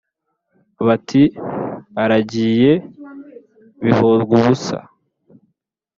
[0.85, 1.21] Bati:
[2.03, 2.71] Aragiye
[3.83, 4.77] Bihorwubusa.